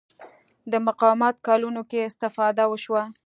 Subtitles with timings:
[0.71, 3.03] د مقاومت کلونو کې استفاده وشوه